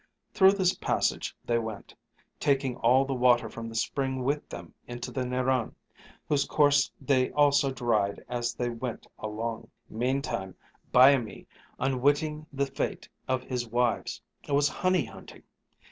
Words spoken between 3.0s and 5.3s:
the water from the spring with them into the